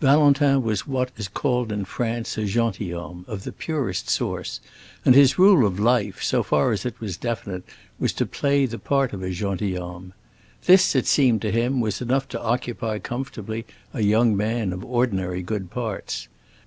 Valentin 0.00 0.62
was 0.62 0.86
what 0.86 1.10
is 1.18 1.28
called 1.28 1.70
in 1.70 1.84
France 1.84 2.38
a 2.38 2.46
gentilhomme, 2.46 3.22
of 3.28 3.44
the 3.44 3.52
purest 3.52 4.08
source, 4.08 4.60
and 5.04 5.14
his 5.14 5.38
rule 5.38 5.66
of 5.66 5.78
life, 5.78 6.22
so 6.22 6.42
far 6.42 6.72
as 6.72 6.86
it 6.86 6.98
was 7.00 7.18
definite, 7.18 7.64
was 7.98 8.14
to 8.14 8.24
play 8.24 8.64
the 8.64 8.78
part 8.78 9.12
of 9.12 9.22
a 9.22 9.28
gentilhomme. 9.28 10.14
This, 10.64 10.96
it 10.96 11.06
seemed 11.06 11.42
to 11.42 11.52
him, 11.52 11.80
was 11.82 12.00
enough 12.00 12.26
to 12.28 12.40
occupy 12.40 12.98
comfortably 12.98 13.66
a 13.92 14.00
young 14.00 14.34
man 14.34 14.72
of 14.72 14.82
ordinary 14.82 15.42
good 15.42 15.70
parts. 15.70 16.28